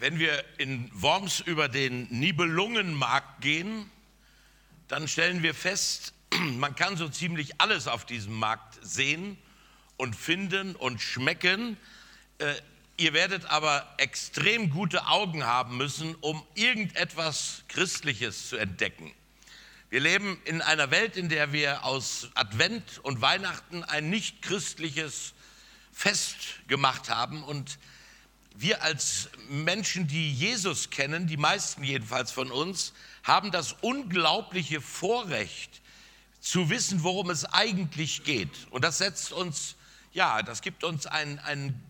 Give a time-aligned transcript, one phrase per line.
[0.00, 3.90] Wenn wir in Worms über den Nibelungenmarkt gehen,
[4.88, 6.14] dann stellen wir fest,
[6.56, 9.36] man kann so ziemlich alles auf diesem Markt sehen
[9.98, 11.76] und finden und schmecken.
[12.38, 12.54] Äh,
[12.96, 19.12] ihr werdet aber extrem gute Augen haben müssen, um irgendetwas Christliches zu entdecken.
[19.90, 25.34] Wir leben in einer Welt, in der wir aus Advent und Weihnachten ein nicht christliches
[25.92, 26.36] Fest
[26.68, 27.78] gemacht haben und
[28.54, 35.80] wir als Menschen, die Jesus kennen, die meisten jedenfalls von uns, haben das unglaubliche Vorrecht
[36.40, 38.50] zu wissen, worum es eigentlich geht.
[38.70, 39.76] Und das setzt uns,
[40.12, 41.80] ja, das gibt uns ein, ein,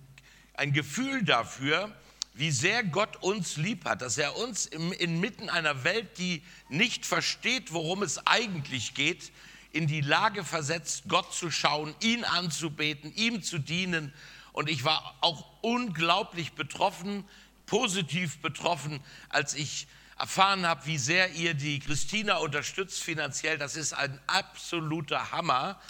[0.55, 1.95] ein Gefühl dafür,
[2.35, 7.07] wie sehr Gott uns lieb hat, dass er uns im, inmitten einer Welt, die nicht
[7.07, 9.33] versteht, worum es eigentlich geht,
[9.73, 14.13] in die Lage versetzt, Gott zu schauen, ihn anzubeten, ihm zu dienen
[14.53, 17.25] und ich war auch unglaublich betroffen,
[17.67, 19.87] positiv betroffen, als ich
[20.19, 23.59] erfahren habe, wie sehr ihr die Christina unterstützt finanziell.
[23.59, 25.81] Das ist ein absoluter Hammer.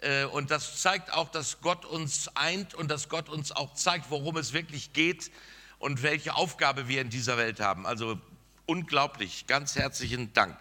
[0.00, 4.10] Äh, und das zeigt auch, dass Gott uns eint und dass Gott uns auch zeigt,
[4.10, 5.30] worum es wirklich geht
[5.78, 7.86] und welche Aufgabe wir in dieser Welt haben.
[7.86, 8.20] Also
[8.66, 10.56] unglaublich, ganz herzlichen Dank.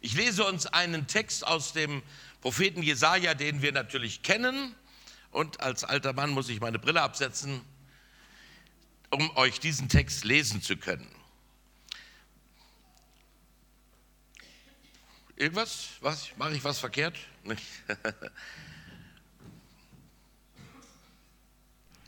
[0.00, 2.02] Ich lese uns einen Text aus dem
[2.40, 4.74] Propheten Jesaja, den wir natürlich kennen.
[5.30, 7.60] Und als alter Mann muss ich meine Brille absetzen,
[9.10, 11.08] um euch diesen Text lesen zu können.
[15.36, 15.90] Irgendwas?
[16.00, 16.36] Was?
[16.36, 17.16] Mache ich was verkehrt?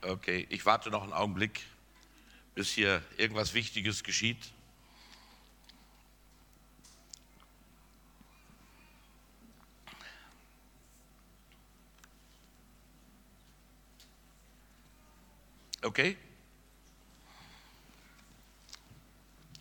[0.02, 1.60] okay, ich warte noch einen Augenblick,
[2.54, 4.52] bis hier irgendwas Wichtiges geschieht.
[15.82, 16.16] Okay?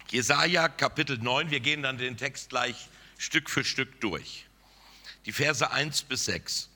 [0.10, 4.46] Jesaja Kapitel 9, wir gehen dann den Text gleich Stück für Stück durch.
[5.26, 6.70] Die Verse 1 bis 6.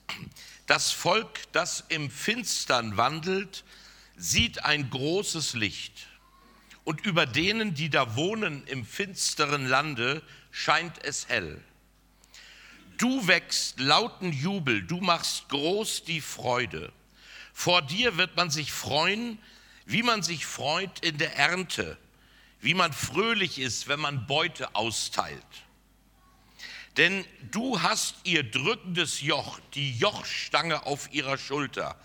[0.66, 3.64] Das Volk, das im Finstern wandelt,
[4.16, 6.08] sieht ein großes Licht.
[6.84, 11.62] Und über denen, die da wohnen im finsteren Lande, scheint es hell.
[12.96, 16.92] Du wächst lauten Jubel, du machst groß die Freude.
[17.58, 19.38] Vor dir wird man sich freuen,
[19.86, 21.96] wie man sich freut in der Ernte,
[22.60, 25.42] wie man fröhlich ist, wenn man Beute austeilt.
[26.98, 31.98] Denn du hast ihr drückendes Joch, die Jochstange auf ihrer Schulter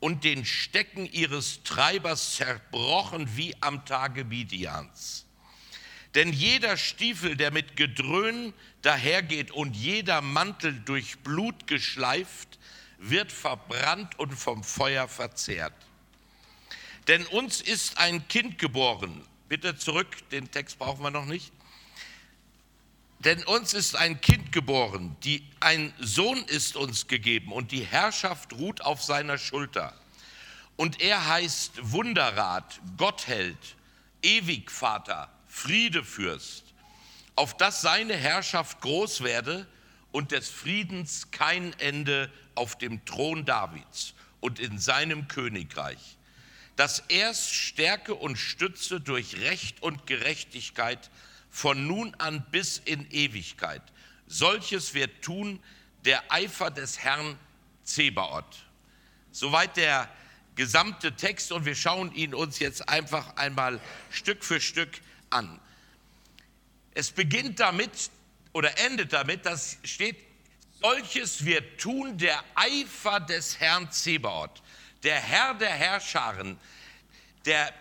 [0.00, 5.24] und den Stecken ihres Treibers zerbrochen wie am Tage Midians.
[6.14, 8.52] Denn jeder Stiefel, der mit Gedröhn
[8.82, 12.59] dahergeht und jeder Mantel durch Blut geschleift,
[13.00, 15.72] wird verbrannt und vom Feuer verzehrt.
[17.08, 19.26] Denn uns ist ein Kind geboren.
[19.48, 21.50] Bitte zurück, den Text brauchen wir noch nicht.
[23.20, 28.54] Denn uns ist ein Kind geboren, die, ein Sohn ist uns gegeben und die Herrschaft
[28.54, 29.94] ruht auf seiner Schulter.
[30.76, 33.58] Und er heißt Wunderrat, Gottheld,
[34.22, 36.64] Ewigvater, Friedefürst,
[37.36, 39.66] auf dass seine Herrschaft groß werde
[40.12, 46.16] und des Friedens kein Ende auf dem Thron Davids und in seinem Königreich,
[46.76, 51.10] dass er Stärke und Stütze durch Recht und Gerechtigkeit
[51.50, 53.82] von nun an bis in Ewigkeit.
[54.26, 55.60] Solches wird tun
[56.04, 57.38] der Eifer des Herrn
[57.84, 58.64] Zebaoth.
[59.32, 60.08] Soweit der
[60.54, 65.00] gesamte Text und wir schauen ihn uns jetzt einfach einmal Stück für Stück
[65.30, 65.60] an.
[66.94, 68.10] Es beginnt damit
[68.52, 70.16] oder endet damit, das steht
[70.82, 74.62] Solches wird tun der Eifer des Herrn Zebaoth,
[75.02, 76.58] der Herr der Herrscharen,
[77.44, 77.74] der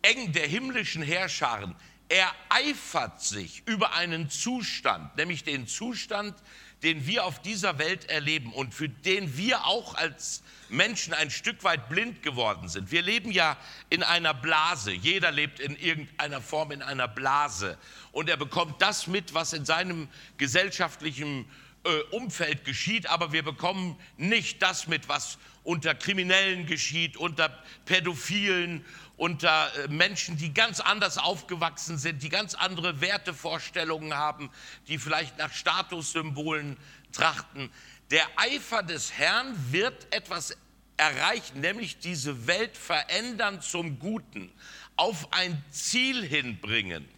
[0.00, 1.76] eng der himmlischen Herrscharen.
[2.08, 6.34] Er eifert sich über einen Zustand, nämlich den Zustand,
[6.82, 11.62] den wir auf dieser Welt erleben und für den wir auch als Menschen ein Stück
[11.64, 12.90] weit blind geworden sind.
[12.90, 13.56] Wir leben ja
[13.90, 14.92] in einer Blase.
[14.92, 17.76] Jeder lebt in irgendeiner Form in einer Blase.
[18.12, 21.46] Und er bekommt das mit, was in seinem gesellschaftlichen
[21.84, 27.50] äh, Umfeld geschieht, aber wir bekommen nicht das mit, was unter Kriminellen geschieht, unter
[27.84, 28.84] Pädophilen,
[29.16, 34.50] unter äh, Menschen, die ganz anders aufgewachsen sind, die ganz andere Wertevorstellungen haben,
[34.88, 36.78] die vielleicht nach Statussymbolen
[37.12, 37.70] trachten.
[38.10, 40.56] Der Eifer des Herrn wird etwas
[40.96, 44.52] erreichen, nämlich diese Welt verändern zum Guten,
[44.96, 47.08] auf ein Ziel hinbringen.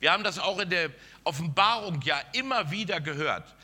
[0.00, 0.90] Wir haben das auch in der
[1.24, 3.54] Offenbarung ja immer wieder gehört.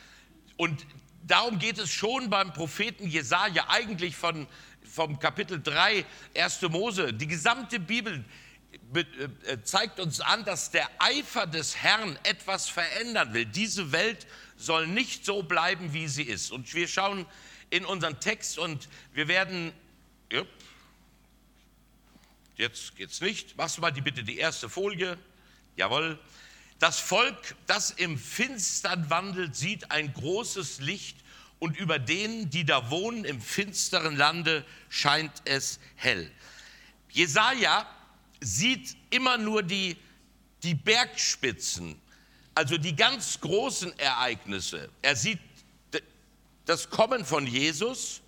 [0.57, 0.85] Und
[1.27, 4.47] darum geht es schon beim Propheten Jesaja, eigentlich von,
[4.83, 6.05] vom Kapitel 3,
[6.37, 6.63] 1.
[6.63, 7.13] Mose.
[7.13, 8.25] Die gesamte Bibel
[8.95, 13.47] äh, zeigt uns an, dass der Eifer des Herrn etwas verändern will.
[13.47, 14.27] Diese Welt
[14.57, 16.53] soll nicht so bleiben, wie sie ist.
[16.53, 17.27] Und wir schauen
[17.71, 19.73] in unseren Text und wir werden,
[22.57, 25.19] jetzt geht's nicht, machst du mal die bitte die erste Folie,
[25.77, 26.19] jawohl.
[26.79, 31.17] Das Volk, das im Finstern wandelt, sieht ein großes Licht
[31.59, 36.31] und über denen, die da wohnen im finsteren Lande, scheint es hell.
[37.11, 37.87] Jesaja
[38.41, 39.97] sieht immer nur die,
[40.63, 42.01] die Bergspitzen,
[42.55, 44.91] also die ganz großen Ereignisse.
[45.01, 45.39] Er sieht
[46.67, 48.21] das Kommen von Jesus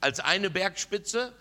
[0.00, 1.34] als eine Bergspitze,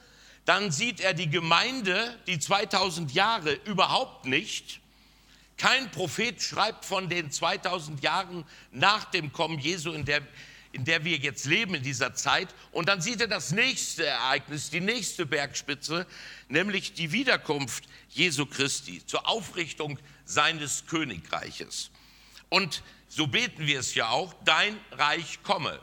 [0.46, 4.80] dann sieht er die Gemeinde, die 2000 Jahre überhaupt nicht.
[5.58, 10.22] Kein Prophet schreibt von den 2000 Jahren nach dem Kommen Jesu, in der,
[10.72, 12.54] in der wir jetzt leben, in dieser Zeit.
[12.72, 16.06] Und dann sieht er das nächste Ereignis, die nächste Bergspitze,
[16.48, 21.90] nämlich die Wiederkunft Jesu Christi zur Aufrichtung seines Königreiches.
[22.50, 25.80] Und so beten wir es ja auch, dein Reich komme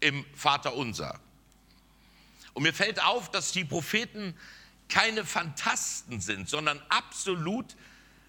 [0.00, 1.20] im Vater unser.
[2.52, 4.36] Und mir fällt auf, dass die Propheten
[4.88, 7.76] keine Fantasten sind, sondern absolut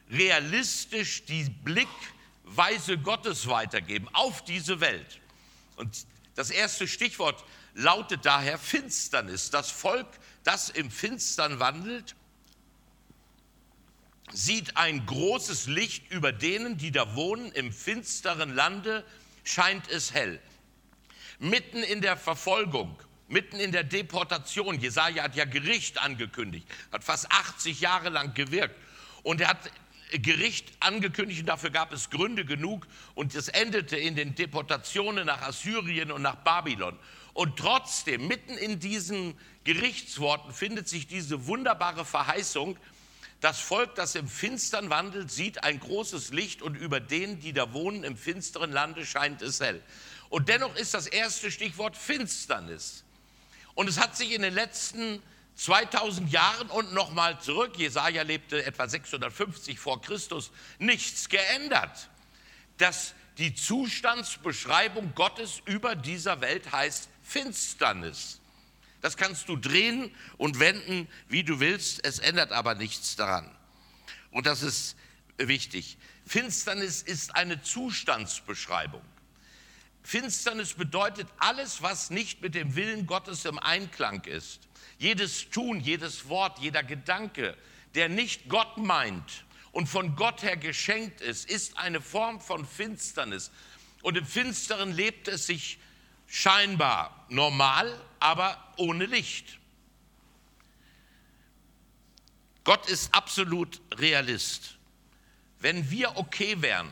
[0.09, 5.19] realistisch die Blickweise Gottes weitergeben auf diese Welt.
[5.75, 6.05] Und
[6.35, 7.43] das erste Stichwort
[7.73, 9.49] lautet daher Finsternis.
[9.49, 10.07] Das Volk,
[10.43, 12.15] das im Finstern wandelt,
[14.31, 17.51] sieht ein großes Licht über denen, die da wohnen.
[17.51, 19.05] Im finsteren Lande
[19.43, 20.41] scheint es hell.
[21.39, 22.97] Mitten in der Verfolgung,
[23.27, 28.75] mitten in der Deportation, Jesaja hat ja Gericht angekündigt, hat fast 80 Jahre lang gewirkt.
[29.23, 29.71] Und er hat
[30.19, 35.41] Gericht angekündigt und dafür gab es Gründe genug und es endete in den Deportationen nach
[35.41, 36.97] Assyrien und nach Babylon.
[37.33, 42.77] Und trotzdem, mitten in diesen Gerichtsworten findet sich diese wunderbare Verheißung,
[43.41, 47.73] das Volk, das im Finstern wandelt, sieht ein großes Licht und über denen, die da
[47.73, 49.83] wohnen im finsteren Lande, scheint es hell.
[50.29, 53.03] Und dennoch ist das erste Stichwort Finsternis.
[53.75, 55.21] Und es hat sich in den letzten
[55.55, 62.09] 2000 Jahren und nochmal zurück, Jesaja lebte etwa 650 vor Christus, nichts geändert.
[62.77, 68.39] Dass die Zustandsbeschreibung Gottes über dieser Welt heißt Finsternis.
[69.01, 73.55] Das kannst du drehen und wenden, wie du willst, es ändert aber nichts daran.
[74.31, 74.95] Und das ist
[75.37, 75.97] wichtig.
[76.25, 79.03] Finsternis ist eine Zustandsbeschreibung.
[80.03, 84.64] Finsternis bedeutet alles, was nicht mit dem Willen Gottes im Einklang ist.
[84.97, 87.55] Jedes Tun, jedes Wort, jeder Gedanke,
[87.95, 93.51] der nicht Gott meint und von Gott her geschenkt ist, ist eine Form von Finsternis.
[94.01, 95.79] Und im Finsteren lebt es sich
[96.27, 99.59] scheinbar normal, aber ohne Licht.
[102.63, 104.77] Gott ist absolut Realist.
[105.59, 106.91] Wenn wir okay wären,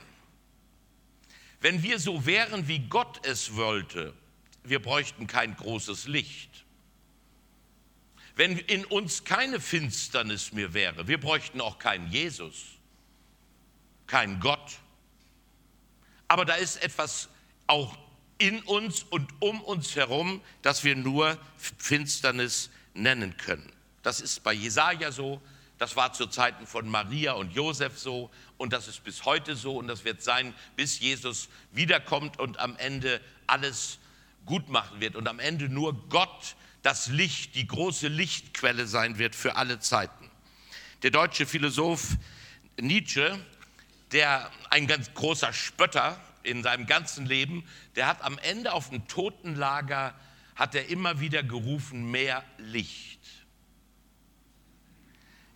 [1.62, 4.14] wenn wir so wären, wie Gott es wollte,
[4.64, 6.63] wir bräuchten kein großes Licht.
[8.36, 12.66] Wenn in uns keine Finsternis mehr wäre, wir bräuchten auch keinen Jesus,
[14.08, 14.80] keinen Gott.
[16.28, 17.30] Aber da ist etwas
[17.68, 17.96] auch
[18.40, 21.38] in uns und um uns herum, das wir nur
[21.78, 23.72] Finsternis nennen können.
[24.02, 25.42] Das ist bei Jesaja so,
[25.78, 29.78] das war zu Zeiten von Maria und Josef so und das ist bis heute so
[29.78, 34.00] und das wird sein, bis Jesus wiederkommt und am Ende alles
[34.46, 39.36] gut machen wird und am Ende nur Gott das Licht, die große Lichtquelle sein wird
[39.36, 40.30] für alle Zeiten.
[41.02, 42.18] Der deutsche Philosoph
[42.80, 43.40] Nietzsche,
[44.12, 49.08] der ein ganz großer Spötter in seinem ganzen Leben, der hat am Ende auf dem
[49.08, 50.14] Totenlager,
[50.56, 53.20] hat er immer wieder gerufen, mehr Licht.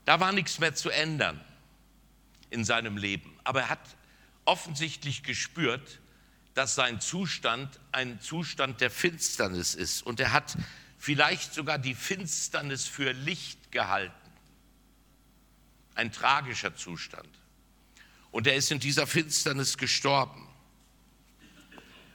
[0.05, 1.39] Da war nichts mehr zu ändern
[2.49, 3.37] in seinem Leben.
[3.43, 3.97] Aber er hat
[4.45, 5.99] offensichtlich gespürt,
[6.53, 10.01] dass sein Zustand ein Zustand der Finsternis ist.
[10.01, 10.57] Und er hat
[10.97, 14.13] vielleicht sogar die Finsternis für Licht gehalten.
[15.95, 17.29] Ein tragischer Zustand.
[18.31, 20.47] Und er ist in dieser Finsternis gestorben.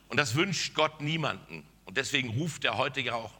[0.09, 1.67] Und das wünscht Gott niemanden.
[1.85, 3.33] Und deswegen ruft er heute ja auch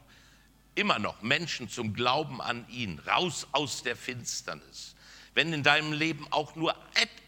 [0.75, 4.95] immer noch Menschen zum Glauben an ihn, raus aus der Finsternis.
[5.33, 6.75] Wenn in deinem Leben auch nur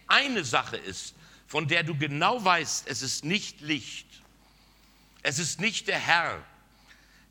[0.08, 1.16] eine Sache ist,
[1.48, 4.08] von der du genau weißt, es ist nicht Licht,
[5.22, 6.44] es ist nicht der Herr,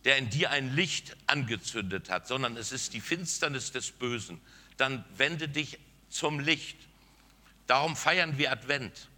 [0.04, 4.40] der in dir ein Licht angezündet hat, sondern es ist die Finsternis des Bösen,
[4.76, 5.78] dann wende dich
[6.10, 6.76] zum Licht.
[7.66, 9.08] Darum feiern wir Advent.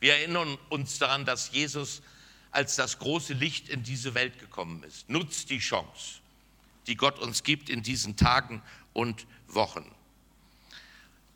[0.00, 2.02] Wir erinnern uns daran, dass Jesus
[2.50, 5.08] als das große Licht in diese Welt gekommen ist.
[5.08, 6.20] Nutzt die Chance,
[6.86, 9.84] die Gott uns gibt in diesen Tagen und Wochen.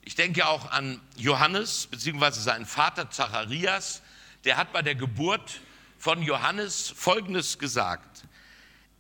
[0.02, 4.02] Ich Ich denke auch an Johannes, beziehungsweise seinen Vater Zacharias.
[4.44, 5.61] Der hat bei der Geburt
[5.99, 8.25] von Johannes Folgendes gesagt.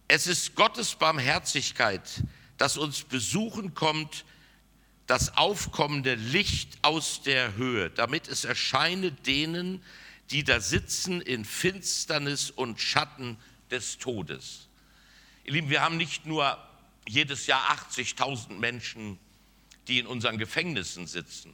[0.08, 2.22] Es ist Gottes Barmherzigkeit,
[2.58, 4.24] das uns besuchen kommt,
[5.06, 9.82] das aufkommende Licht aus der Höhe, damit es erscheine denen,
[10.30, 13.36] die da sitzen in Finsternis und Schatten
[13.70, 14.68] des Todes.
[15.44, 16.56] Ihr Lieben, wir haben nicht nur
[17.08, 19.18] jedes Jahr 80.000 Menschen,
[19.88, 21.52] die in unseren Gefängnissen sitzen.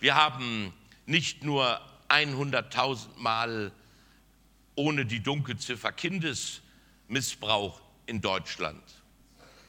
[0.00, 0.74] Wir haben
[1.06, 3.72] nicht nur 100.000 Mal
[4.74, 5.92] ohne die Dunkelziffer
[7.04, 8.82] Kindesmissbrauch in Deutschland.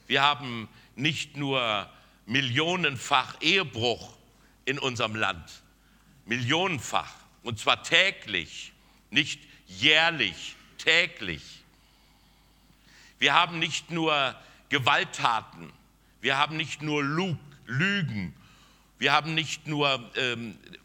[0.07, 1.89] Wir haben nicht nur
[2.25, 4.15] millionenfach Ehebruch
[4.65, 5.61] in unserem Land,
[6.25, 7.13] millionenfach,
[7.43, 8.73] und zwar täglich,
[9.09, 11.63] nicht jährlich, täglich.
[13.19, 14.35] Wir haben nicht nur
[14.69, 15.71] Gewalttaten,
[16.21, 17.03] wir haben nicht nur
[17.65, 18.33] Lügen,
[18.97, 20.79] wir haben nicht nur ähm, äh, äh,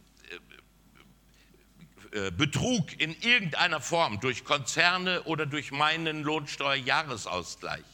[2.10, 7.84] Betrug in irgendeiner Form durch Konzerne oder durch meinen Lohnsteuerjahresausgleich.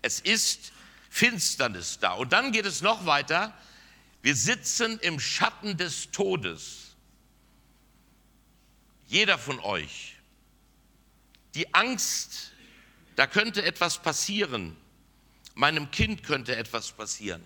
[0.00, 0.72] Es ist
[1.10, 2.12] Finsternis da.
[2.12, 3.52] Und dann geht es noch weiter.
[4.22, 6.96] Wir sitzen im Schatten des Todes.
[9.06, 10.16] Jeder von euch.
[11.54, 12.52] Die Angst,
[13.16, 14.76] da könnte etwas passieren.
[15.54, 17.44] Meinem Kind könnte etwas passieren.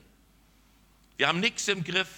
[1.17, 2.09] Wir haben nichts im Griff.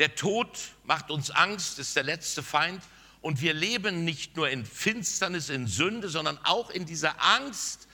[0.00, 0.48] Der Tod
[0.84, 2.82] macht uns Angst, ist der letzte Feind.
[3.20, 7.86] Und wir leben nicht nur in Finsternis, in Sünde, sondern auch in dieser Angst,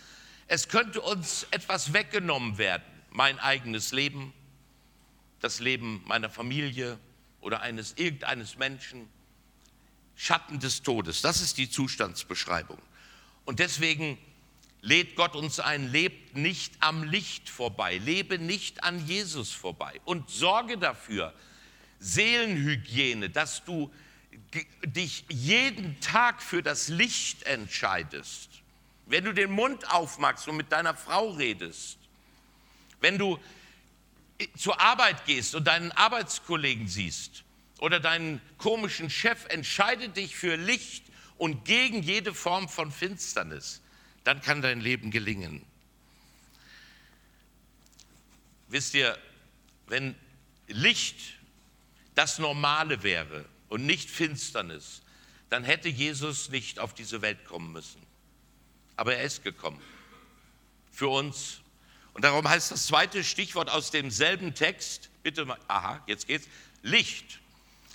[0.47, 4.33] es könnte uns etwas weggenommen werden, mein eigenes Leben,
[5.41, 6.97] das Leben meiner Familie
[7.41, 9.09] oder eines irgendeines Menschen.
[10.15, 12.79] Schatten des Todes, das ist die Zustandsbeschreibung.
[13.45, 14.17] Und deswegen
[14.81, 20.31] lädt Gott uns ein, lebt nicht am Licht vorbei, lebe nicht an Jesus vorbei und
[20.31, 21.35] sorge dafür,
[21.99, 23.91] Seelenhygiene, dass du
[24.85, 28.51] dich jeden Tag für das Licht entscheidest.
[29.07, 31.99] Wenn du den Mund aufmachst und mit deiner Frau redest,
[33.01, 33.39] wenn du
[34.57, 37.45] zur Arbeit gehst und deinen Arbeitskollegen siehst
[37.79, 41.05] oder deinen komischen Chef, entscheide dich für Licht
[41.39, 43.81] und gegen jede Form von Finsternis.
[44.25, 45.65] Dann kann dein Leben gelingen.
[48.69, 49.17] Wisst ihr,
[49.87, 50.17] wenn
[50.67, 51.36] Licht
[52.17, 55.03] das Normale wäre und nicht Finsternis,
[55.49, 58.07] dann hätte Jesus nicht auf diese Welt kommen müssen
[58.97, 59.81] aber er ist gekommen.
[60.91, 61.61] Für uns.
[62.15, 66.49] Und darum heißt das zweite Stichwort aus demselben Text, bitte mal, aha, jetzt geht's,
[66.83, 67.41] Licht.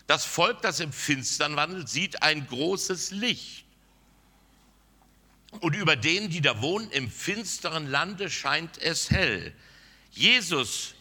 [0.05, 3.65] Das Volk, das im Finstern wandelt, sieht ein großes Licht.
[5.59, 9.53] Und über denen, die da wohnen, im finsteren Lande scheint es hell.
[10.11, 10.93] Jesus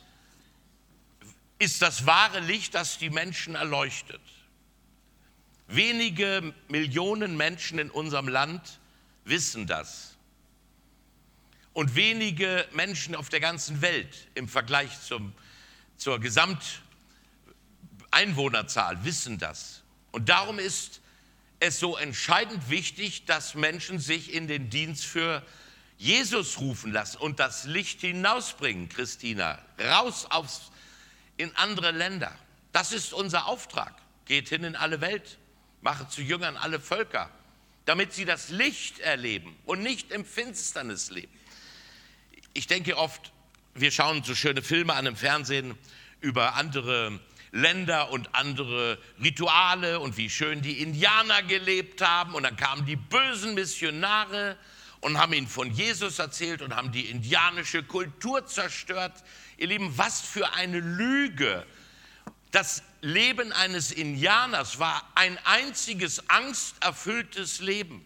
[1.60, 4.20] ist das wahre Licht, das die Menschen erleuchtet.
[5.68, 8.80] Wenige Millionen Menschen in unserem Land
[9.24, 10.16] wissen das.
[11.74, 15.34] Und wenige Menschen auf der ganzen Welt im Vergleich zum,
[15.96, 19.82] zur Gesamteinwohnerzahl wissen das.
[20.12, 21.02] Und darum ist
[21.60, 25.46] es so entscheidend wichtig, dass Menschen sich in den Dienst für
[25.98, 30.70] Jesus rufen lassen und das Licht hinausbringen, Christina, raus aufs,
[31.40, 32.32] in andere Länder.
[32.72, 33.94] Das ist unser Auftrag.
[34.26, 35.38] Geht hin in alle Welt,
[35.80, 37.30] mache zu Jüngern alle Völker
[37.90, 41.32] damit sie das Licht erleben und nicht im Finsternis leben.
[42.52, 43.32] Ich denke oft,
[43.74, 45.76] wir schauen so schöne Filme an im Fernsehen
[46.20, 47.18] über andere
[47.50, 52.34] Länder und andere Rituale und wie schön die Indianer gelebt haben.
[52.34, 54.56] Und dann kamen die bösen Missionare
[55.00, 59.22] und haben ihnen von Jesus erzählt und haben die indianische Kultur zerstört.
[59.56, 61.66] Ihr Lieben, was für eine Lüge
[62.50, 68.04] das Leben eines Indianers war ein einziges angsterfülltes Leben.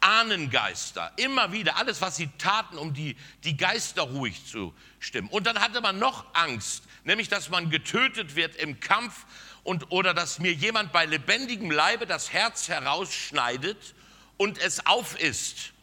[0.00, 5.28] Ahnengeister, immer wieder, alles, was sie taten, um die, die Geister ruhig zu stimmen.
[5.28, 9.26] Und dann hatte man noch Angst, nämlich, dass man getötet wird im Kampf
[9.64, 13.94] und, oder dass mir jemand bei lebendigem Leibe das Herz herausschneidet
[14.38, 15.74] und es aufisst.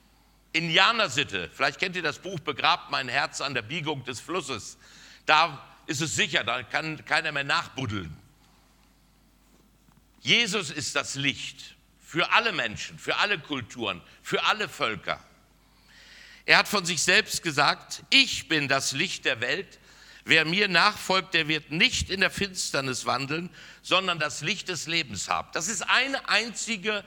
[0.53, 4.77] Indianersitte, vielleicht kennt ihr das Buch Begrabt mein Herz an der Biegung des Flusses.
[5.25, 8.15] Da ist es sicher, da kann keiner mehr nachbuddeln.
[10.21, 15.19] Jesus ist das Licht für alle Menschen, für alle Kulturen, für alle Völker.
[16.45, 19.79] Er hat von sich selbst gesagt, ich bin das Licht der Welt.
[20.23, 23.49] Wer mir nachfolgt, der wird nicht in der Finsternis wandeln,
[23.81, 25.49] sondern das Licht des Lebens haben.
[25.53, 27.03] Das ist eine einzige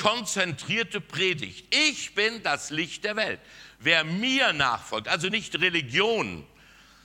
[0.00, 1.74] konzentrierte Predigt.
[1.74, 3.40] Ich bin das Licht der Welt.
[3.78, 6.46] Wer mir nachfolgt, also nicht Religion,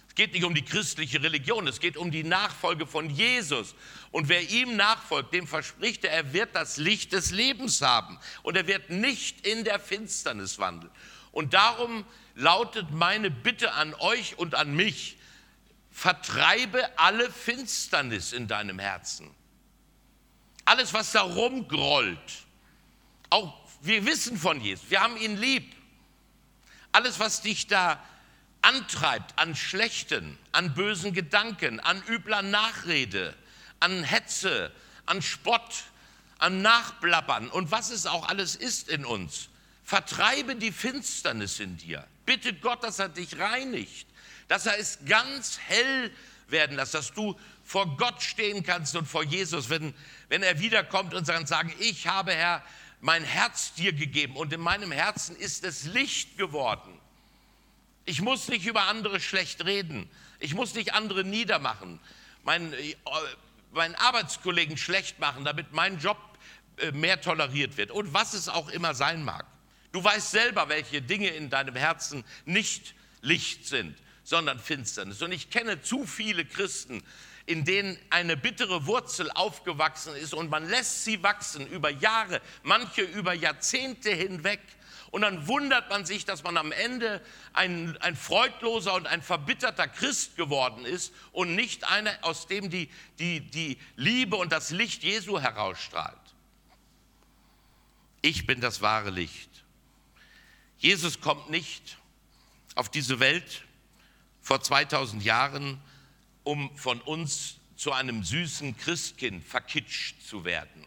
[0.07, 3.75] Es geht nicht um die christliche Religion, es geht um die Nachfolge von Jesus.
[4.11, 8.55] Und wer ihm nachfolgt, dem verspricht er, er wird das Licht des Lebens haben und
[8.55, 10.91] er wird nicht in der Finsternis wandeln.
[11.33, 15.17] Und darum lautet meine Bitte an euch und an mich,
[15.91, 19.29] vertreibe alle Finsternis in deinem Herzen.
[20.63, 22.44] Alles, was da rumgrollt,
[23.29, 25.75] auch wir wissen von Jesus, wir haben ihn lieb.
[26.91, 28.03] Alles, was dich da
[28.61, 33.35] antreibt an schlechten, an bösen Gedanken, an übler Nachrede,
[33.79, 34.71] an Hetze,
[35.05, 35.83] an Spott,
[36.39, 39.49] an Nachblabbern und was es auch alles ist in uns.
[39.83, 42.07] Vertreibe die Finsternis in dir.
[42.25, 44.07] Bitte Gott, dass er dich reinigt,
[44.47, 46.11] dass er es ganz hell
[46.47, 49.93] werden lässt, dass du vor Gott stehen kannst und vor Jesus, wenn,
[50.29, 52.63] wenn er wiederkommt und sagen, ich habe Herr
[53.05, 56.91] mein Herz dir gegeben und in meinem Herzen ist es Licht geworden.
[58.05, 60.09] Ich muss nicht über andere schlecht reden.
[60.39, 61.99] Ich muss nicht andere niedermachen,
[62.43, 62.95] meinen, äh,
[63.71, 66.17] meinen Arbeitskollegen schlecht machen, damit mein Job
[66.77, 69.45] äh, mehr toleriert wird und was es auch immer sein mag.
[69.91, 75.21] Du weißt selber, welche Dinge in deinem Herzen nicht Licht sind, sondern Finsternis.
[75.21, 77.03] Und ich kenne zu viele Christen,
[77.45, 83.01] in denen eine bittere Wurzel aufgewachsen ist und man lässt sie wachsen über Jahre, manche
[83.01, 84.61] über Jahrzehnte hinweg.
[85.11, 87.21] Und dann wundert man sich, dass man am Ende
[87.53, 92.89] ein, ein freudloser und ein verbitterter Christ geworden ist und nicht einer, aus dem die,
[93.19, 96.19] die, die Liebe und das Licht Jesu herausstrahlt.
[98.21, 99.49] Ich bin das wahre Licht.
[100.79, 101.97] Jesus kommt nicht
[102.73, 103.63] auf diese Welt
[104.41, 105.79] vor 2000 Jahren,
[106.45, 110.85] um von uns zu einem süßen Christkind verkitscht zu werden.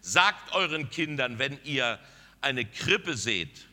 [0.00, 2.00] Sagt euren Kindern, wenn ihr
[2.40, 3.66] eine Krippe seht,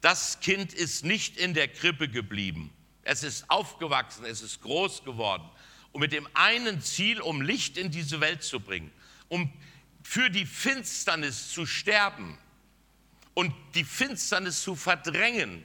[0.00, 2.70] das Kind ist nicht in der Krippe geblieben.
[3.04, 5.48] Es ist aufgewachsen, es ist groß geworden.
[5.92, 8.90] Und mit dem einen Ziel, um Licht in diese Welt zu bringen,
[9.28, 9.52] um
[10.02, 12.36] für die Finsternis zu sterben
[13.34, 15.64] und die Finsternis zu verdrängen,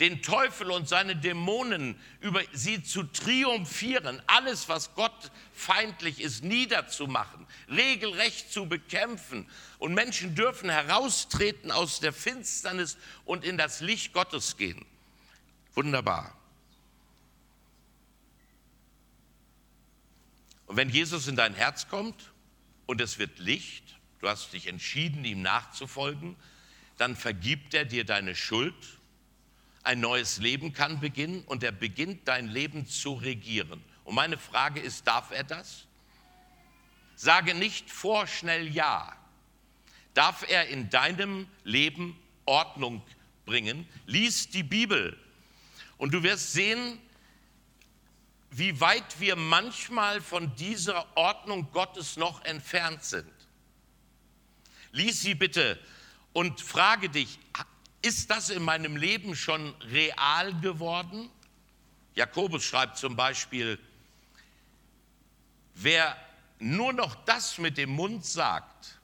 [0.00, 7.46] den Teufel und seine Dämonen über sie zu triumphieren, alles, was Gott feindlich ist, niederzumachen,
[7.68, 9.48] regelrecht zu bekämpfen.
[9.78, 14.84] Und Menschen dürfen heraustreten aus der Finsternis und in das Licht Gottes gehen.
[15.74, 16.36] Wunderbar.
[20.66, 22.32] Und wenn Jesus in dein Herz kommt
[22.86, 26.34] und es wird Licht, du hast dich entschieden, ihm nachzufolgen,
[26.96, 28.74] dann vergibt er dir deine Schuld
[29.82, 33.82] ein neues Leben kann beginnen und er beginnt dein Leben zu regieren.
[34.04, 35.86] Und meine Frage ist, darf er das?
[37.16, 39.16] Sage nicht vorschnell Ja.
[40.14, 43.02] Darf er in deinem Leben Ordnung
[43.46, 43.88] bringen?
[44.06, 45.18] Lies die Bibel
[45.98, 46.98] und du wirst sehen,
[48.50, 53.32] wie weit wir manchmal von dieser Ordnung Gottes noch entfernt sind.
[54.90, 55.78] Lies sie bitte
[56.34, 57.38] und frage dich,
[58.02, 61.30] ist das in meinem Leben schon real geworden?
[62.14, 63.78] Jakobus schreibt zum Beispiel,
[65.74, 66.16] wer
[66.58, 68.98] nur noch das mit dem Mund sagt,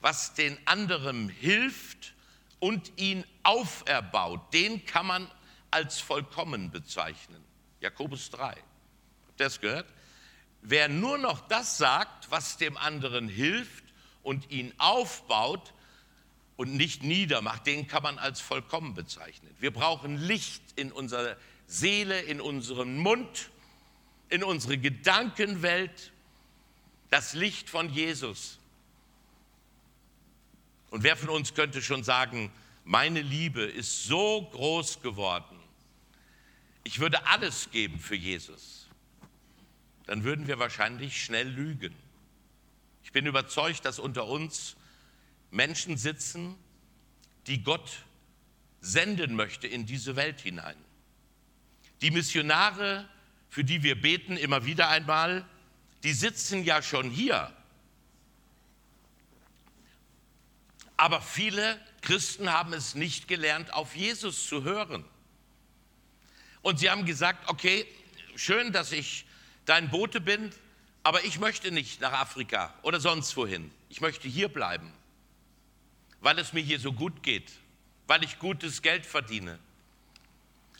[0.00, 2.14] was den anderen hilft
[2.58, 5.30] und ihn auferbaut, den kann man
[5.70, 7.42] als vollkommen bezeichnen.
[7.80, 8.48] Jakobus 3.
[8.48, 8.64] Habt ihr
[9.36, 9.86] das gehört?
[10.62, 13.84] Wer nur noch das sagt, was dem anderen hilft
[14.22, 15.72] und ihn aufbaut,
[16.56, 19.54] und nicht niedermacht, den kann man als vollkommen bezeichnen.
[19.58, 21.36] Wir brauchen Licht in unserer
[21.66, 23.50] Seele, in unserem Mund,
[24.28, 26.12] in unsere Gedankenwelt,
[27.10, 28.58] das Licht von Jesus.
[30.90, 32.52] Und wer von uns könnte schon sagen,
[32.84, 35.58] meine Liebe ist so groß geworden,
[36.84, 38.88] ich würde alles geben für Jesus,
[40.06, 41.94] dann würden wir wahrscheinlich schnell lügen.
[43.04, 44.76] Ich bin überzeugt, dass unter uns
[45.52, 46.56] Menschen sitzen,
[47.46, 48.04] die Gott
[48.80, 50.76] senden möchte in diese Welt hinein.
[52.00, 53.08] Die Missionare,
[53.48, 55.46] für die wir beten immer wieder einmal,
[56.02, 57.52] die sitzen ja schon hier.
[60.96, 65.04] Aber viele Christen haben es nicht gelernt, auf Jesus zu hören.
[66.62, 67.86] Und sie haben gesagt, okay,
[68.36, 69.26] schön, dass ich
[69.66, 70.50] dein Bote bin,
[71.02, 73.70] aber ich möchte nicht nach Afrika oder sonst wohin.
[73.90, 74.92] Ich möchte hier bleiben
[76.22, 77.50] weil es mir hier so gut geht,
[78.06, 79.58] weil ich gutes Geld verdiene.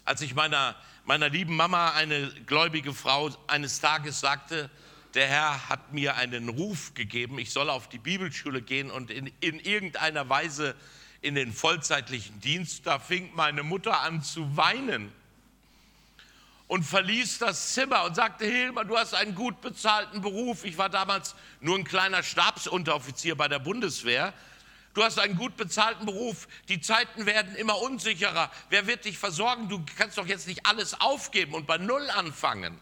[0.04, 0.74] Als ich meiner,
[1.04, 4.70] meiner lieben Mama, eine gläubige Frau, eines Tages sagte,
[5.14, 9.30] der Herr hat mir einen Ruf gegeben, ich soll auf die Bibelschule gehen und in,
[9.40, 10.74] in irgendeiner Weise
[11.20, 15.12] in den vollzeitlichen Dienst, da fing meine Mutter an zu weinen.
[16.68, 20.64] und verließ das Zimmer und sagte, Hilmar, du hast einen gut bezahlten Beruf.
[20.64, 24.32] Ich war damals nur ein kleiner Stabsunteroffizier bei der Bundeswehr.
[24.94, 26.48] Du hast einen gut bezahlten Beruf.
[26.68, 28.50] Die Zeiten werden immer unsicherer.
[28.68, 29.68] Wer wird dich versorgen?
[29.68, 32.78] Du kannst doch jetzt nicht alles aufgeben und bei Null anfangen.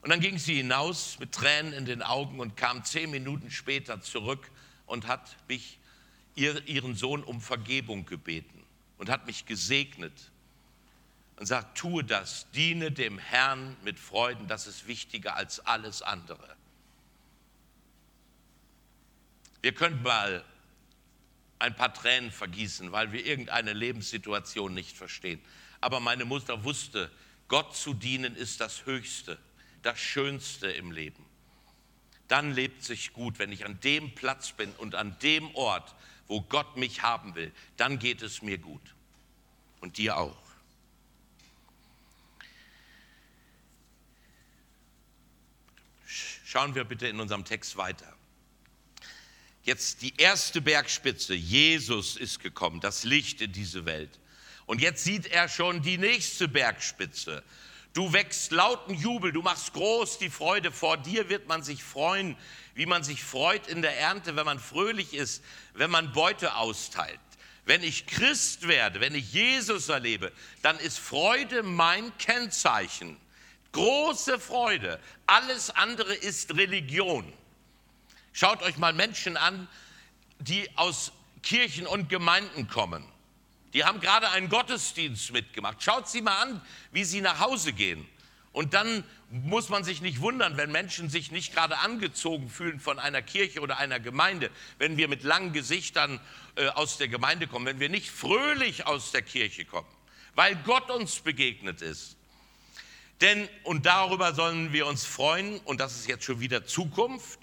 [0.00, 4.00] Und dann ging sie hinaus mit Tränen in den Augen und kam zehn Minuten später
[4.00, 4.50] zurück
[4.86, 5.78] und hat mich,
[6.34, 8.64] ihren Sohn um Vergebung gebeten
[8.98, 10.32] und hat mich gesegnet
[11.36, 16.54] und sagt, tue das, diene dem Herrn mit Freuden, das ist wichtiger als alles andere.
[19.62, 20.44] Wir können mal
[21.58, 25.40] ein paar Tränen vergießen, weil wir irgendeine Lebenssituation nicht verstehen.
[25.80, 27.10] Aber meine Mutter wusste,
[27.48, 29.38] Gott zu dienen ist das Höchste,
[29.82, 31.24] das Schönste im Leben.
[32.28, 35.94] Dann lebt sich gut, wenn ich an dem Platz bin und an dem Ort,
[36.26, 38.94] wo Gott mich haben will, dann geht es mir gut.
[39.80, 40.42] Und dir auch.
[46.06, 48.13] Schauen wir bitte in unserem Text weiter.
[49.64, 54.20] Jetzt die erste Bergspitze, Jesus ist gekommen, das Licht in diese Welt.
[54.66, 57.42] Und jetzt sieht er schon die nächste Bergspitze.
[57.94, 60.70] Du wächst lauten Jubel, du machst groß die Freude.
[60.70, 62.36] Vor dir wird man sich freuen,
[62.74, 67.20] wie man sich freut in der Ernte, wenn man fröhlich ist, wenn man Beute austeilt.
[67.64, 73.16] Wenn ich Christ werde, wenn ich Jesus erlebe, dann ist Freude mein Kennzeichen.
[73.72, 75.00] Große Freude.
[75.26, 77.32] Alles andere ist Religion.
[78.34, 79.68] Schaut euch mal Menschen an,
[80.40, 81.12] die aus
[81.44, 83.04] Kirchen und Gemeinden kommen.
[83.72, 85.80] Die haben gerade einen Gottesdienst mitgemacht.
[85.80, 88.04] Schaut sie mal an, wie sie nach Hause gehen.
[88.52, 92.98] Und dann muss man sich nicht wundern, wenn Menschen sich nicht gerade angezogen fühlen von
[92.98, 96.20] einer Kirche oder einer Gemeinde, wenn wir mit langen Gesichtern
[96.56, 99.88] äh, aus der Gemeinde kommen, wenn wir nicht fröhlich aus der Kirche kommen,
[100.34, 102.16] weil Gott uns begegnet ist.
[103.20, 107.40] Denn, und darüber sollen wir uns freuen, und das ist jetzt schon wieder Zukunft,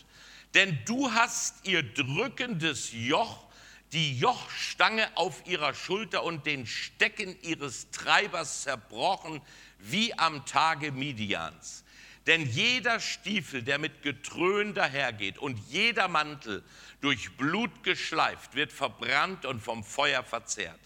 [0.53, 3.47] denn du hast ihr drückendes Joch,
[3.93, 9.41] die Jochstange auf ihrer Schulter und den Stecken ihres Treibers zerbrochen,
[9.79, 11.83] wie am Tage Midians.
[12.27, 16.63] Denn jeder Stiefel, der mit Getrön dahergeht und jeder Mantel
[17.01, 20.79] durch Blut geschleift, wird verbrannt und vom Feuer verzehrt.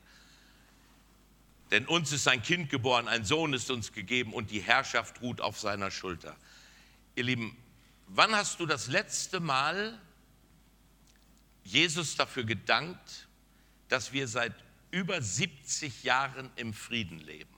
[1.71, 5.41] Denn uns ist ein Kind geboren, ein Sohn ist uns gegeben und die Herrschaft ruht
[5.41, 6.35] auf seiner Schulter.
[7.15, 7.57] Ihr Lieben,
[8.07, 9.99] wann hast du das letzte Mal
[11.63, 13.27] Jesus dafür gedankt,
[13.89, 14.53] dass wir seit
[14.91, 17.55] über 70 Jahren im Frieden leben?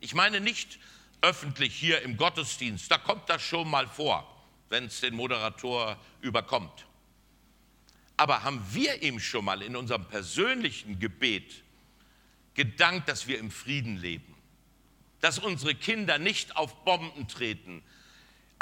[0.00, 0.78] Ich meine nicht
[1.20, 4.28] öffentlich hier im Gottesdienst, da kommt das schon mal vor,
[4.68, 6.86] wenn es den Moderator überkommt.
[8.16, 11.62] Aber haben wir ihm schon mal in unserem persönlichen Gebet
[12.54, 14.34] gedankt, dass wir im Frieden leben,
[15.20, 17.82] dass unsere Kinder nicht auf Bomben treten,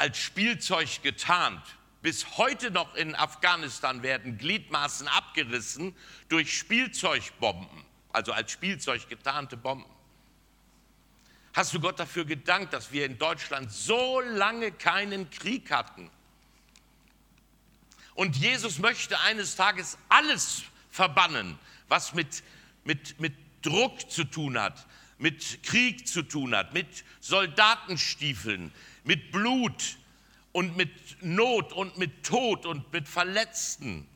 [0.01, 1.63] als Spielzeug getarnt.
[2.01, 5.95] Bis heute noch in Afghanistan werden Gliedmaßen abgerissen
[6.31, 9.91] durch Spielzeugbomben, also als Spielzeug getarnte Bomben.
[11.53, 16.11] Hast du Gott dafür gedankt, dass wir in Deutschland so lange keinen Krieg hatten?
[18.15, 21.59] Und Jesus möchte eines Tages alles verbannen,
[21.89, 22.43] was mit,
[22.85, 24.87] mit, mit Druck zu tun hat,
[25.19, 28.73] mit Krieg zu tun hat, mit Soldatenstiefeln,
[29.05, 29.97] mit Blut
[30.53, 30.91] und mit
[31.23, 34.07] Not und mit Tod und mit Verletzten.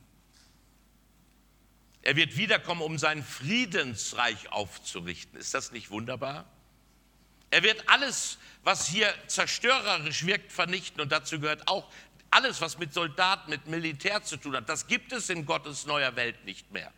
[2.01, 5.39] Er wird wiederkommen, um sein Friedensreich aufzurichten.
[5.39, 6.45] Ist das nicht wunderbar?
[7.49, 11.01] Er wird alles, was hier zerstörerisch wirkt, vernichten.
[11.01, 11.89] Und dazu gehört auch
[12.29, 14.69] alles, was mit Soldaten, mit Militär zu tun hat.
[14.69, 16.91] Das gibt es in Gottes neuer Welt nicht mehr.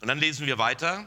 [0.00, 1.06] Und dann lesen wir weiter.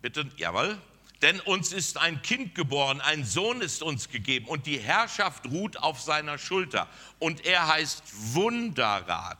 [0.00, 0.80] Bitte, jawohl.
[1.22, 5.78] Denn uns ist ein Kind geboren, ein Sohn ist uns gegeben und die Herrschaft ruht
[5.78, 6.88] auf seiner Schulter.
[7.18, 8.02] Und er heißt
[8.34, 9.38] Wunderrat,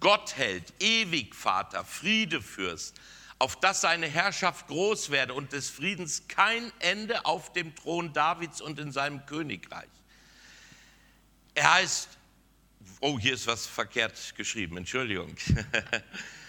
[0.00, 3.00] Gott hält, ewig Vater, Friedefürst,
[3.38, 8.60] auf dass seine Herrschaft groß werde und des Friedens kein Ende auf dem Thron Davids
[8.60, 9.88] und in seinem Königreich.
[11.54, 12.08] Er heißt
[13.00, 15.36] Oh, hier ist was verkehrt geschrieben, Entschuldigung.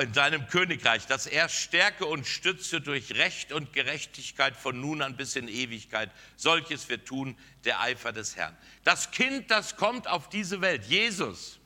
[0.00, 5.16] In seinem Königreich, dass er stärke und stütze durch Recht und Gerechtigkeit von nun an
[5.16, 6.10] bis in Ewigkeit.
[6.36, 8.54] Solches wird tun der Eifer des Herrn.
[8.84, 11.58] Das Kind, das kommt auf diese Welt, Jesus,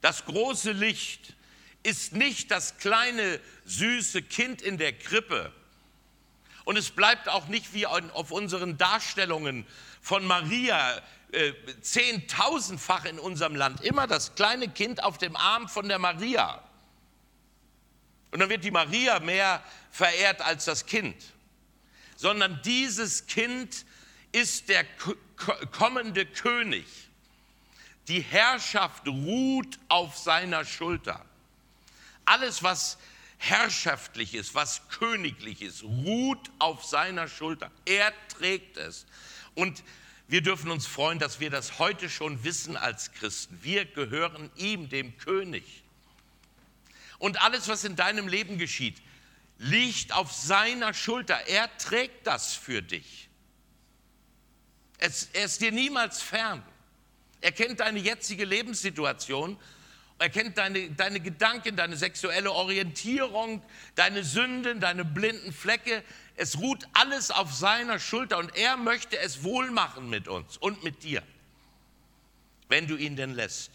[0.00, 1.34] das große Licht,
[1.84, 5.52] ist nicht das kleine, süße Kind in der Krippe.
[6.64, 9.64] Und es bleibt auch nicht wie auf unseren Darstellungen
[10.02, 11.00] von Maria,
[11.32, 16.62] äh, zehntausendfach in unserem Land immer das kleine Kind auf dem Arm von der Maria.
[18.30, 21.16] Und dann wird die Maria mehr verehrt als das Kind,
[22.16, 23.84] sondern dieses Kind
[24.32, 24.84] ist der
[25.72, 26.86] kommende König.
[28.08, 31.24] Die Herrschaft ruht auf seiner Schulter.
[32.24, 32.98] Alles, was
[33.38, 37.70] herrschaftlich ist, was königlich ist, ruht auf seiner Schulter.
[37.84, 39.06] Er trägt es.
[39.54, 39.82] Und
[40.28, 43.58] wir dürfen uns freuen, dass wir das heute schon wissen als Christen.
[43.62, 45.64] Wir gehören ihm, dem König.
[47.20, 48.96] Und alles, was in deinem Leben geschieht,
[49.58, 51.46] liegt auf seiner Schulter.
[51.46, 53.28] Er trägt das für dich.
[54.98, 56.62] Er ist dir niemals fern.
[57.42, 59.58] Er kennt deine jetzige Lebenssituation.
[60.18, 63.62] Er kennt deine, deine Gedanken, deine sexuelle Orientierung,
[63.94, 66.02] deine Sünden, deine blinden Flecke.
[66.36, 70.82] Es ruht alles auf seiner Schulter und er möchte es wohl machen mit uns und
[70.84, 71.22] mit dir,
[72.68, 73.72] wenn du ihn denn lässt.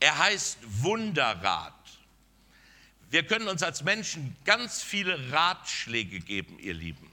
[0.00, 1.83] Er heißt Wunderrat.
[3.10, 7.10] Wir können uns als Menschen ganz viele Ratschläge geben, ihr Lieben.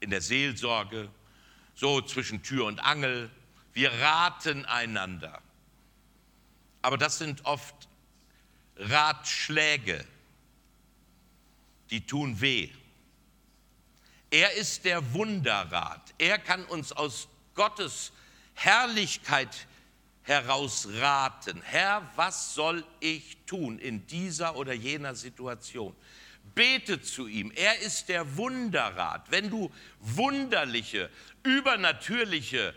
[0.00, 1.08] In der Seelsorge,
[1.74, 3.30] so zwischen Tür und Angel.
[3.72, 5.40] Wir raten einander.
[6.82, 7.74] Aber das sind oft
[8.76, 10.04] Ratschläge,
[11.90, 12.70] die tun weh.
[14.30, 16.14] Er ist der Wunderrat.
[16.18, 18.12] Er kann uns aus Gottes
[18.54, 19.66] Herrlichkeit
[20.26, 21.62] heraus raten.
[21.64, 25.94] Herr, was soll ich tun in dieser oder jener Situation?
[26.54, 27.52] Bete zu ihm.
[27.54, 29.30] Er ist der Wunderrat.
[29.30, 31.10] Wenn du wunderliche,
[31.42, 32.74] übernatürliche,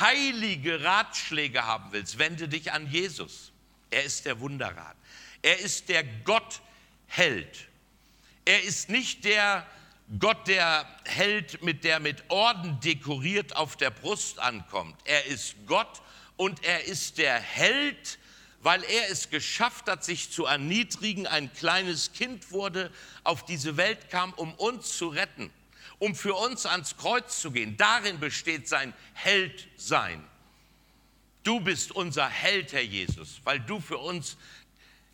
[0.00, 3.52] heilige Ratschläge haben willst, wende dich an Jesus.
[3.90, 4.96] Er ist der Wunderrat.
[5.42, 7.68] Er ist der Gottheld.
[8.44, 9.66] Er ist nicht der
[10.18, 14.96] Gott, der Held, mit der mit Orden dekoriert auf der Brust ankommt.
[15.04, 16.02] Er ist Gott
[16.36, 18.18] und er ist der Held,
[18.62, 22.92] weil er es geschafft hat, sich zu erniedrigen, ein kleines Kind wurde,
[23.24, 25.50] auf diese Welt kam, um uns zu retten
[26.02, 27.76] um für uns ans Kreuz zu gehen.
[27.76, 30.24] Darin besteht sein Heldsein.
[31.44, 34.36] Du bist unser Held, Herr Jesus, weil du für uns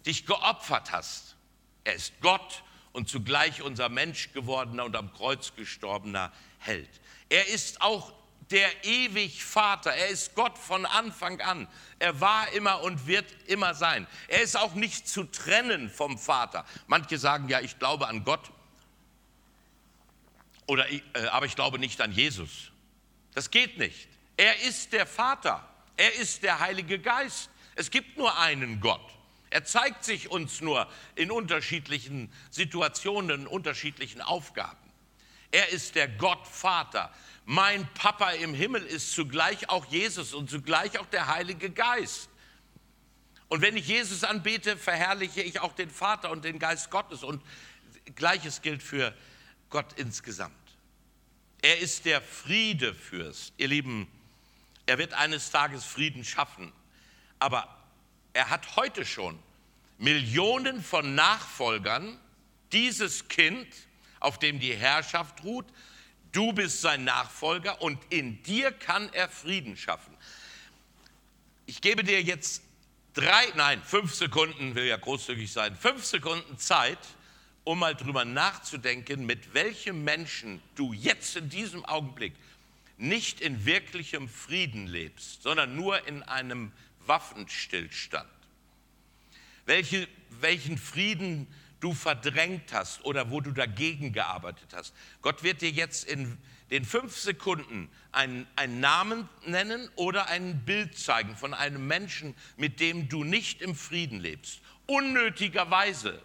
[0.06, 1.36] dich geopfert hast.
[1.84, 6.88] Er ist Gott und zugleich unser Mensch gewordener und am Kreuz gestorbener Held.
[7.28, 8.10] Er ist auch
[8.50, 9.92] der ewig Vater.
[9.92, 11.68] Er ist Gott von Anfang an.
[11.98, 14.06] Er war immer und wird immer sein.
[14.28, 16.64] Er ist auch nicht zu trennen vom Vater.
[16.86, 18.50] Manche sagen ja, ich glaube an Gott.
[20.66, 22.70] Oder, äh, aber ich glaube nicht an Jesus.
[23.34, 24.08] Das geht nicht.
[24.36, 25.66] Er ist der Vater.
[25.96, 27.50] Er ist der Heilige Geist.
[27.74, 29.00] Es gibt nur einen Gott.
[29.50, 34.76] Er zeigt sich uns nur in unterschiedlichen Situationen, in unterschiedlichen Aufgaben.
[35.50, 37.12] Er ist der Gottvater.
[37.50, 42.28] Mein Papa im Himmel ist zugleich auch Jesus und zugleich auch der Heilige Geist.
[43.48, 47.22] Und wenn ich Jesus anbete, verherrliche ich auch den Vater und den Geist Gottes.
[47.24, 47.42] Und
[48.16, 49.14] gleiches gilt für
[49.70, 50.52] Gott insgesamt.
[51.62, 53.54] Er ist der Friedefürst.
[53.56, 54.08] Ihr Lieben,
[54.84, 56.70] er wird eines Tages Frieden schaffen.
[57.38, 57.66] Aber
[58.34, 59.38] er hat heute schon
[59.96, 62.20] Millionen von Nachfolgern,
[62.72, 63.68] dieses Kind,
[64.20, 65.64] auf dem die Herrschaft ruht.
[66.32, 70.14] Du bist sein Nachfolger und in dir kann er Frieden schaffen.
[71.66, 72.62] Ich gebe dir jetzt
[73.14, 76.98] drei, nein, fünf Sekunden, will ja großzügig sein, fünf Sekunden Zeit,
[77.64, 82.32] um mal drüber nachzudenken, mit welchem Menschen du jetzt in diesem Augenblick
[82.96, 86.72] nicht in wirklichem Frieden lebst, sondern nur in einem
[87.06, 88.28] Waffenstillstand.
[89.66, 90.08] Welche,
[90.40, 91.46] welchen Frieden
[91.80, 94.94] du verdrängt hast oder wo du dagegen gearbeitet hast.
[95.22, 96.38] Gott wird dir jetzt in
[96.70, 102.80] den fünf Sekunden einen, einen Namen nennen oder ein Bild zeigen von einem Menschen, mit
[102.80, 104.60] dem du nicht im Frieden lebst.
[104.86, 106.20] Unnötigerweise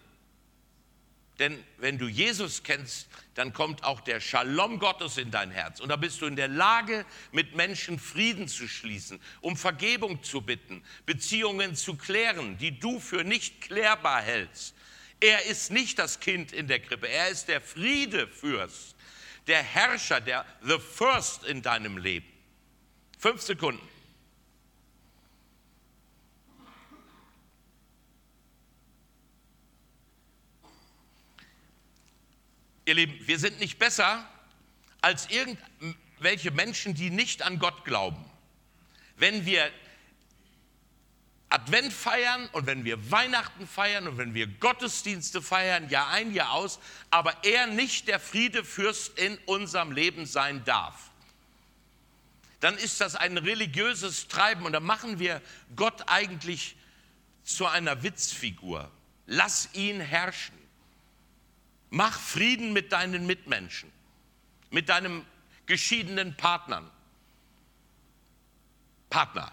[1.40, 5.80] denn wenn du Jesus kennst, dann kommt auch der Shalom Gottes in dein Herz.
[5.80, 10.42] Und da bist du in der Lage, mit Menschen Frieden zu schließen, um Vergebung zu
[10.42, 14.76] bitten, Beziehungen zu klären, die du für nicht klärbar hältst.
[15.24, 18.94] Er ist nicht das Kind in der Krippe, er ist der Friedefürst,
[19.48, 22.28] der Herrscher, der The First in deinem Leben.
[23.18, 23.88] Fünf Sekunden.
[32.84, 34.30] Ihr Lieben, wir sind nicht besser
[35.00, 38.30] als irgendwelche Menschen, die nicht an Gott glauben.
[39.16, 39.72] Wenn wir
[41.54, 46.52] Advent feiern und wenn wir Weihnachten feiern und wenn wir Gottesdienste feiern, Jahr ein, Jahr
[46.52, 46.80] aus,
[47.12, 51.12] aber er nicht der Friedefürst in unserem Leben sein darf,
[52.60, 55.44] dann ist das ein religiöses Treiben und dann machen wir
[55.76, 56.76] Gott eigentlich
[57.44, 58.90] zu einer Witzfigur.
[59.28, 60.58] Lass ihn herrschen.
[61.92, 63.92] Mach Frieden mit deinen Mitmenschen,
[64.72, 65.24] mit deinem
[65.68, 66.90] geschiedenen Partnern.
[69.12, 69.52] Partner,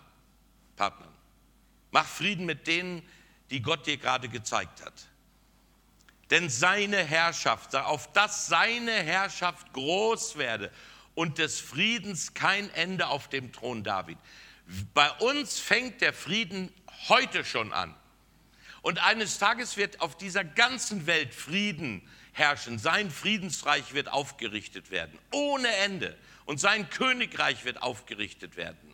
[0.76, 1.09] Partnern.
[1.90, 3.02] Mach Frieden mit denen,
[3.50, 5.08] die Gott dir gerade gezeigt hat.
[6.30, 10.70] Denn seine Herrschaft, auf dass seine Herrschaft groß werde
[11.14, 14.18] und des Friedens kein Ende auf dem Thron David.
[14.94, 16.72] Bei uns fängt der Frieden
[17.08, 17.94] heute schon an.
[18.82, 22.78] Und eines Tages wird auf dieser ganzen Welt Frieden herrschen.
[22.78, 26.16] Sein Friedensreich wird aufgerichtet werden, ohne Ende.
[26.46, 28.89] Und sein Königreich wird aufgerichtet werden.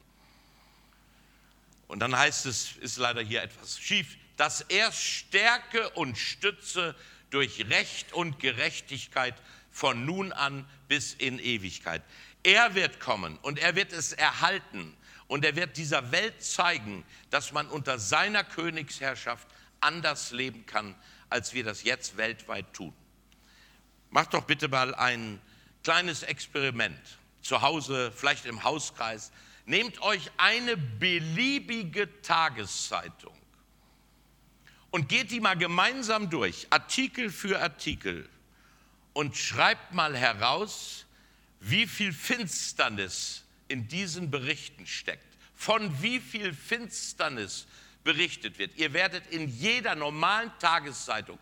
[1.88, 6.94] Und dann heißt es, ist leider hier etwas schief, dass er stärke und stütze
[7.31, 9.35] durch Recht und Gerechtigkeit
[9.70, 12.03] von nun an bis in Ewigkeit.
[12.42, 14.96] Er wird kommen und er wird es erhalten
[15.27, 19.46] und er wird dieser Welt zeigen, dass man unter seiner Königsherrschaft
[19.81, 20.94] anders leben kann,
[21.29, 22.94] als wir das jetzt weltweit tun.
[24.11, 25.40] Macht doch bitte mal ein
[25.83, 26.99] kleines Experiment
[27.42, 29.33] zu Hause, vielleicht im Hauskreis.
[29.66, 33.37] Nehmt euch eine beliebige Tageszeitung
[34.90, 38.29] und geht die mal gemeinsam durch, Artikel für Artikel,
[39.12, 41.07] und schreibt mal heraus,
[41.61, 47.66] wie viel Finsternis in diesen Berichten steckt, von wie viel Finsternis
[48.05, 48.76] berichtet wird.
[48.76, 51.38] Ihr werdet in jeder normalen Tageszeitung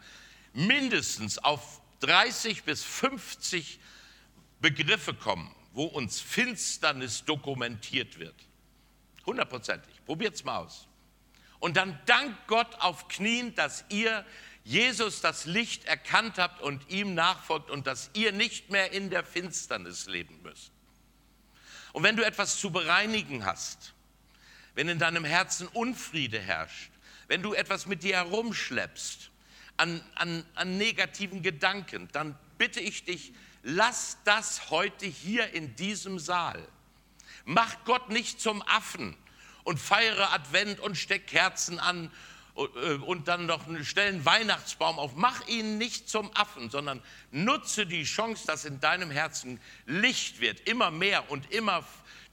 [0.52, 3.80] mindestens auf 30 bis 50
[4.60, 8.34] Begriffe kommen, wo uns Finsternis dokumentiert wird.
[9.26, 10.04] Hundertprozentig.
[10.06, 10.86] Probiert es mal aus.
[11.58, 14.24] Und dann dankt Gott auf Knien, dass ihr
[14.62, 19.24] Jesus das Licht erkannt habt und ihm nachfolgt und dass ihr nicht mehr in der
[19.24, 20.72] Finsternis leben müsst.
[21.92, 23.94] Und wenn du etwas zu bereinigen hast,
[24.74, 26.90] wenn in deinem Herzen Unfriede herrscht,
[27.28, 29.30] wenn du etwas mit dir herumschleppst
[29.76, 33.32] an, an, an negativen Gedanken, dann bitte ich dich,
[33.64, 36.66] lass das heute hier in diesem Saal.
[37.44, 39.16] Mach Gott nicht zum Affen
[39.64, 42.10] und feiere Advent und steck Kerzen an
[42.56, 45.16] äh, und dann noch stellen Weihnachtsbaum auf.
[45.16, 50.60] Mach ihn nicht zum Affen, sondern nutze die Chance, dass in deinem Herzen Licht wird,
[50.68, 51.84] immer mehr und immer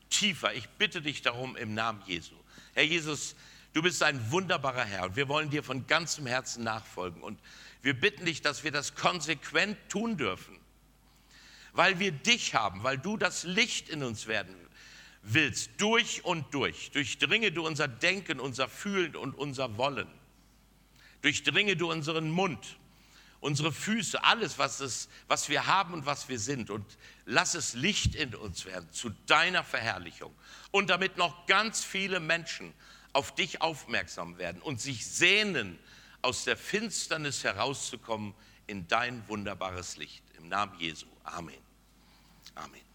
[0.09, 0.53] tiefer.
[0.53, 2.35] Ich bitte dich darum im Namen Jesu.
[2.73, 3.35] Herr Jesus,
[3.73, 7.21] du bist ein wunderbarer Herr und wir wollen dir von ganzem Herzen nachfolgen.
[7.21, 7.39] Und
[7.81, 10.60] wir bitten dich, dass wir das konsequent tun dürfen,
[11.73, 14.55] weil wir dich haben, weil du das Licht in uns werden
[15.23, 16.91] willst, durch und durch.
[16.91, 20.07] Durchdringe du unser Denken, unser Fühlen und unser Wollen.
[21.21, 22.77] Durchdringe du unseren Mund,
[23.39, 26.69] unsere Füße, alles, was, es, was wir haben und was wir sind.
[26.69, 26.85] Und
[27.25, 30.33] lass es Licht in uns werden zu deiner Verherrlichung.
[30.71, 32.73] Und damit noch ganz viele Menschen
[33.13, 35.77] auf dich aufmerksam werden und sich sehnen,
[36.23, 38.35] aus der Finsternis herauszukommen
[38.67, 40.23] in dein wunderbares Licht.
[40.41, 41.05] Im Namen Jesu.
[41.23, 41.61] Amen.
[42.55, 42.90] Amen.